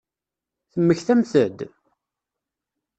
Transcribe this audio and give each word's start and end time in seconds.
Temmektamt-d? 0.71 1.57